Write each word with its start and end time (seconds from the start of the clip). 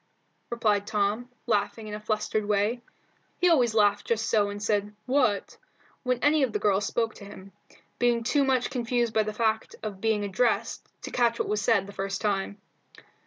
replied 0.49 0.87
Tom, 0.87 1.29
laughing 1.45 1.87
in 1.87 1.93
a 1.93 1.99
flustered 1.99 2.43
way. 2.43 2.81
He 3.37 3.49
always 3.51 3.75
laughed 3.75 4.07
just 4.07 4.27
so 4.27 4.49
and 4.49 4.59
said 4.59 4.95
"what?" 5.05 5.57
when 6.01 6.17
any 6.23 6.41
of 6.41 6.53
the 6.53 6.57
girls 6.57 6.87
spoke 6.87 7.13
to 7.13 7.25
him, 7.25 7.51
being 7.99 8.23
too 8.23 8.43
much 8.43 8.71
confused 8.71 9.13
by 9.13 9.21
the 9.21 9.31
fact 9.31 9.75
of 9.83 10.01
being 10.01 10.23
addressed 10.23 10.89
to 11.03 11.11
catch 11.11 11.37
what 11.37 11.47
was 11.47 11.61
said 11.61 11.85
the 11.85 11.93
first 11.93 12.19
time. 12.19 12.57